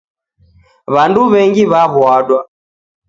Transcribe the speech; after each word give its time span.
W'andu 0.93 1.21
w'engi 1.31 1.63
w'aw'uadwa 1.71 2.39